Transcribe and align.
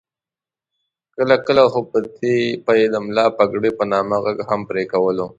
کله 1.15 1.35
کله 1.47 1.63
خو 1.71 1.79
به 1.89 1.97
یې 2.79 2.85
د 2.93 2.95
ملا 3.05 3.25
پګړۍ 3.37 3.71
په 3.79 3.83
نامه 3.91 4.15
غږ 4.23 4.37
هم 4.49 4.61
پرې 4.69 4.83
کولو. 4.93 5.25